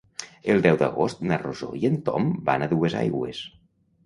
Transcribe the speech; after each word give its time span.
El 0.53 0.61
deu 0.67 0.79
d'agost 0.79 1.21
na 1.31 1.37
Rosó 1.43 1.69
i 1.83 1.83
en 1.91 2.01
Tom 2.09 2.33
van 2.49 2.67
a 2.67 2.71
Duesaigües. 2.73 3.45